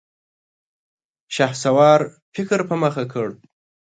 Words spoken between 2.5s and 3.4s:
په مخه کړ.